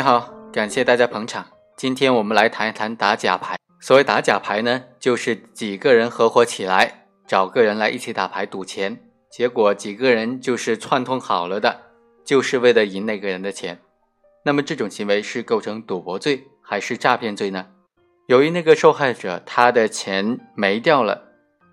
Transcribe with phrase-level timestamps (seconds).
[0.00, 1.46] 你好，感谢大家捧场。
[1.76, 3.58] 今天我们来谈一谈打假牌。
[3.82, 8.98] 所谓打假牌呢，就是几个人合伙起来，找个人来一起打牌赌钱，
[9.30, 11.82] 结果几个人就是串通好了的，
[12.24, 13.78] 就是为了赢那个人的钱。
[14.42, 17.66] 那么这种行为是构成赌博罪还是诈骗罪呢？
[18.26, 21.24] 由于那个受害者他的钱没掉了，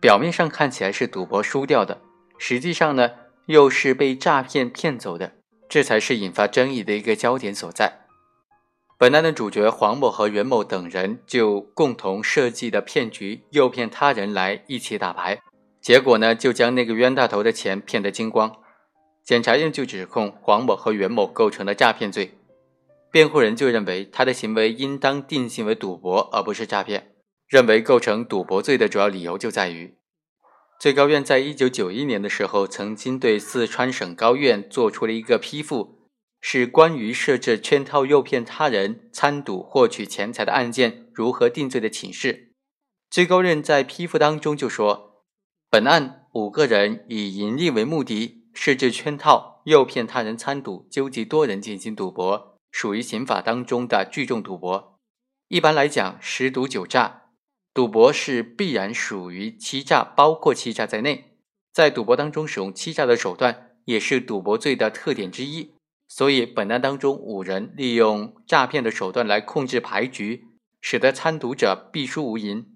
[0.00, 2.00] 表面上看起来是赌博输掉的，
[2.38, 3.12] 实际上呢
[3.46, 5.34] 又是被诈骗骗走的，
[5.68, 8.00] 这才是引发争议的一个焦点所在。
[8.98, 15.42] 本案的主角黄某和袁某等人就共同设计的骗局，诱骗他人来一起打牌，
[15.82, 18.56] 结果呢，就将那个冤大头的钱骗得精光。
[19.22, 22.38] 检察院就指控黄某和袁某构成了诈骗罪，
[23.10, 27.12] 辩护人就认为他的行为应当定性为赌博，而不是诈骗。
[27.46, 29.98] 认为构成赌博罪的主要理由就在于，
[30.80, 36.05] 最高院在一九九一年的时候，曾经对四川省高院作出了一个批复。
[36.48, 42.52] 是关于设置圈套诱骗他人参赌获取钱财的案件如何定罪的请示。
[43.10, 45.24] 最高院在批复当中就说，
[45.68, 55.00] 本案五个人以盈利为目的设置圈套诱骗他人参赌，纠集多人进行赌博，属于刑法当中的聚众赌博。
[55.48, 57.32] 一般来讲，十赌九诈，
[57.74, 61.38] 赌博是必然属于欺诈，包括欺诈在内。
[61.72, 65.72] 在赌博当中使用欺诈的手段，也是赌博罪的特点之一。
[66.08, 70.46] 所以，本案当中五人利用诈骗的手段来控制牌局，
[70.80, 72.66] 使得参赌者必输无赢，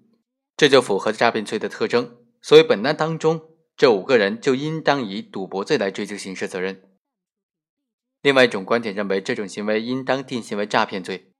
[0.57, 2.17] 这就符合诈骗罪的特征。
[2.41, 3.41] 所以，本案当中
[3.77, 6.83] 这五个人就应当以赌博罪来追究刑事责任。
[8.21, 11.31] 另外一种观点认为，这种行为应当定性为诈骗罪，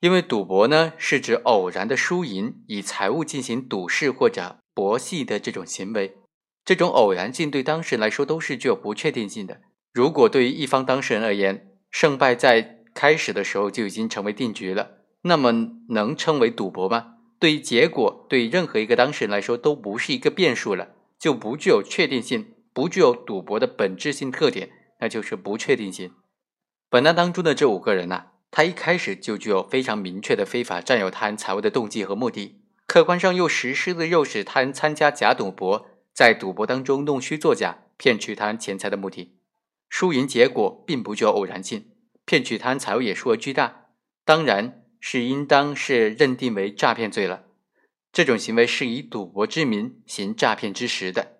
[0.00, 6.16] 因为赌博呢是指偶然的输赢，以财物进行赌事或者博戏的这种行为，
[6.64, 9.60] 这种偶然性对当事人来说都是具有不确定性的。
[9.94, 14.90] 如果对于一方当事人而言，胜败在开始的时候就已经成为定局了，
[15.22, 15.52] 那么
[15.90, 17.14] 能称为赌博吗？
[17.38, 26.10] 对于结果，对任何一个当事人来说都不是一个变数了，就不具有确定性，不具有赌博的本质性特点，那就是不确定性。
[26.90, 39.33] 本案当中的这五个人呢，他一开始就具有非常明确的非法占有他人财物的动机和目的，客观上又实施了诱使他人参加假赌博，在赌博当中弄虚作假，骗取他人钱财的目的。
[39.96, 41.86] 输赢结果并不具有偶然性，
[42.24, 43.90] 骗取他人财物也数额巨大，
[44.24, 47.44] 当然是应当是认定为诈骗罪了。
[48.12, 51.36] 这种行为是以赌博之名行诈骗之实的。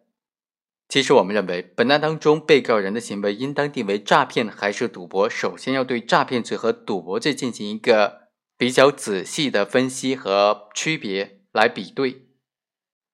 [0.88, 12.28] 其实我们认为，本案当中被告人的行为应当定为诈骗还是赌博，首先要对诈骗罪和赌博罪进行一个比较仔细的分析和区别来比对。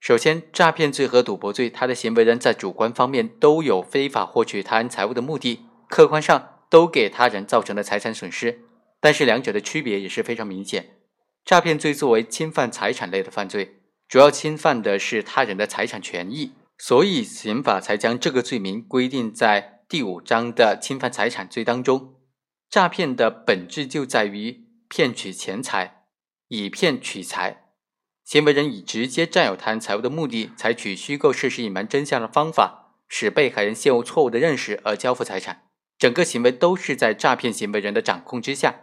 [0.00, 8.60] 首先，诈骗罪和赌博罪，他的行为人在主观方面都有非法获取他人财物的目的，客观上都给他人造成了财产损失。
[8.98, 10.96] 但是两者的区别也是非常明显。
[11.44, 22.14] 诈骗罪作为侵犯财产类的犯罪，主要侵犯的是他人的财产权益，所以刑法才将这个罪名规定在第五章的侵犯财产罪当中。
[22.70, 26.04] 诈骗的本质就在于骗取钱财，
[26.48, 27.69] 以骗取财。
[28.30, 35.64] 行为人以直接占有他人财物的目的，采取虚构事实、隐瞒真相的方法，使被害人陷入错误的认识而交付财产，
[35.98, 38.82] 整个行为都是在诈骗行为人的掌控之下。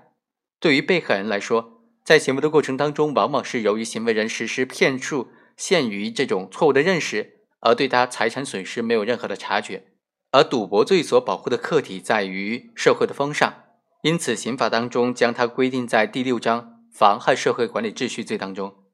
[0.60, 9.86] 对于被害人来说，在行为的过程当中，往往是由于行为人实施骗术，陷于这种错误的认识，而对他财产损失没有任何的察觉。
[10.32, 13.54] 而赌博罪所保护的客体在于社会的风尚，
[14.02, 18.87] 因此刑法当中将它规定在第六章妨害社会管理秩序罪当中。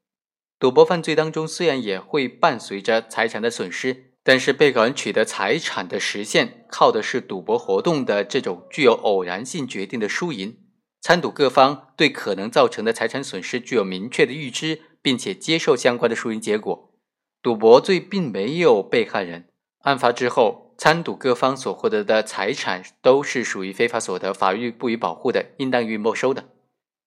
[0.64, 10.56] 赌博犯罪当中，虽然也会伴随着财产的损失，但是被告人取得财产的实现，靠的是赌博活动的这种具有偶然性决定的输赢。
[11.02, 16.94] 参赌各方对可能造成的财产损失具有明确的预知，并且接受相关的输赢结果。
[17.42, 19.50] 赌博罪并没有被害人，
[19.80, 26.46] 案发之后，参赌各方所获得的财产都是属于非法所得，法律不予保护的，应当予以没收的。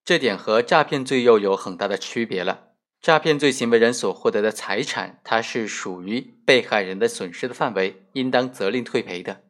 [0.06, 2.67] 这点和诈骗罪又有很大的区别了。
[3.02, 9.44] 诈骗罪行为人所获得的财产，它是属于被害人的损失的范围，应当责令退赔的。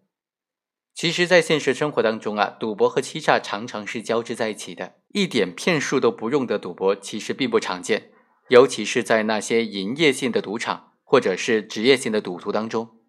[0.93, 8.11] 其实，在现实生活当中啊，赌博和欺诈常常是交织在一起的，一点骗术都不用的赌博其实并不常见，
[8.49, 12.99] 尤其是在那些营业性的赌场或者是职业性的赌徒当中。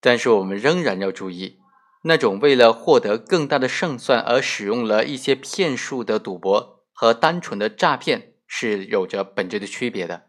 [0.00, 1.58] 但是，我们仍然要注意，
[2.02, 8.33] 那种为了获得更大的胜算而使用了一些骗术的赌博和单纯的诈骗。
[8.56, 10.26] 是有着本质的区别的。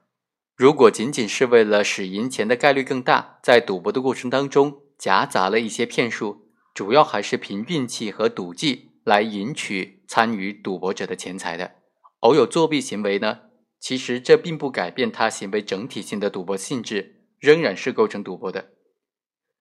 [0.56, 11.75] 如果仅仅是为了使赢钱的概率更大，在赌博的过程当中夹杂了一些骗术，主要还是凭运气和赌技来赢取参与赌博者的钱财的。
[12.22, 13.42] 偶有作弊行为呢，
[13.80, 18.72] 其实这并不改变他行为整体性的赌博性质，仍然是构成赌博的。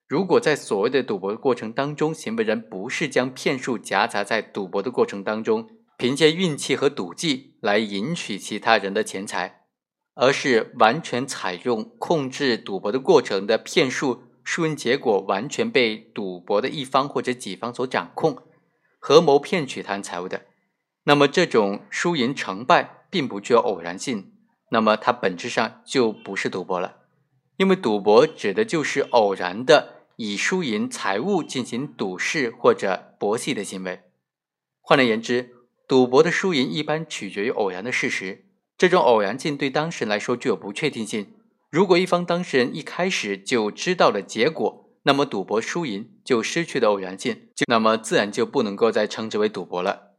[0.07, 5.69] 如果在所谓的赌博过程当中，行为人不是将骗术夹杂在赌博的过程当中，
[5.99, 9.63] 凭借运气和赌技来赢取其他人的钱财，
[10.13, 18.37] 而是完全采用控制赌博的过程的骗术，输赢结果完全被赌博的一方或者己方所掌控，
[18.99, 20.45] 合谋骗取他人财物的。
[21.05, 24.31] 那么这种输赢成败并不具有偶然性，
[24.69, 26.97] 那么它本质上就不是赌博了，
[27.57, 34.03] 因为赌博指的就是偶然的以输赢财物进行赌势或者博戏的行为。
[34.81, 35.54] 换而言之，
[35.87, 38.45] 赌博的输赢一般取决于偶然的事实，
[38.77, 41.27] 这种偶然性对当事人来说具有不确定性。
[41.69, 50.15] 如果一方当事人一开始就知道了结果，那么赌博输赢就失去了偶然性，就那么自然就不能够再称之为赌博了。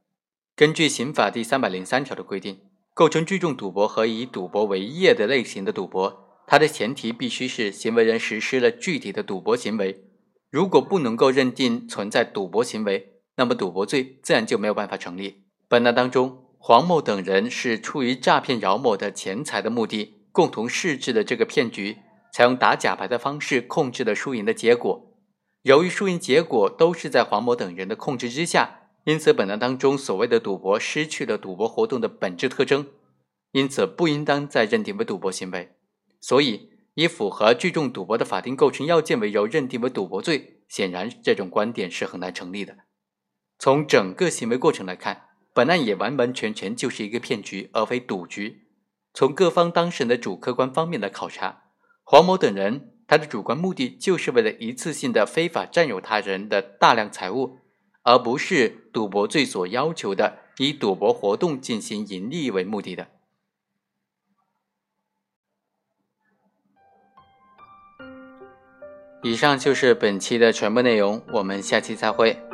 [0.54, 2.60] 根据刑法第三百零三条的规定，
[2.94, 10.04] 构成聚众赌博和以赌博为业的类型的赌博，它的前提必须是行为人实施了具体的赌博行为。
[10.50, 15.45] 如果不能够认定存在赌博行为，那么赌博罪自然就没有办法成立。
[15.68, 21.98] 本案当中，黄某等人是出于诈骗饶某的钱财的目的，共同设置的这个骗局，
[22.32, 25.12] 采用打假牌的方式控制了输赢的结果。
[25.62, 28.82] 由于输赢结果都是在黄某等人的控制之下。
[29.06, 32.88] 因此，本案当中所谓的赌博失去了赌博活动的本质特征，
[33.52, 35.76] 因此不应当再认定为赌博行为。
[36.20, 42.78] 所以，以符合聚众赌博的法定构成要件为由认定为赌博罪，显然这种观点是很难成立的。
[43.60, 45.25] 从整个行为过程来看，
[45.56, 48.66] 本案也完完全全就是一个骗局，而非赌局。
[49.14, 51.62] 从各方当事人的主客观方面的考察，
[52.04, 57.60] 黄某等人他的主观目的就是为了一次性的非法占有他人的大量财物。
[58.02, 63.08] 而不是赌博罪所要求的以赌博活动进行盈利为目的的。
[69.22, 72.45] 以上就是本期的全部内容，我们下期再会。